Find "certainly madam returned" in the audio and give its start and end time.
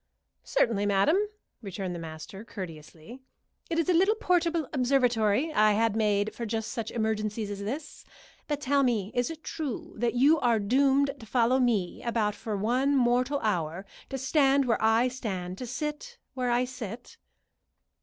0.45-1.93